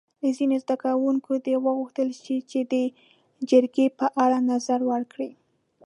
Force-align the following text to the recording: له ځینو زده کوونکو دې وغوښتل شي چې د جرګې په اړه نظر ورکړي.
له 0.21 0.29
ځینو 0.37 0.55
زده 0.63 0.75
کوونکو 0.83 1.31
دې 1.45 1.55
وغوښتل 1.65 2.09
شي 2.23 2.37
چې 2.49 2.59
د 2.71 2.75
جرګې 3.49 3.87
په 3.99 4.05
اړه 4.23 4.37
نظر 4.51 4.79
ورکړي. 4.91 5.31